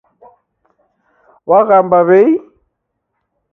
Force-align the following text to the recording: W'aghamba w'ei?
W'aghamba 1.49 1.99
w'ei? 2.07 2.29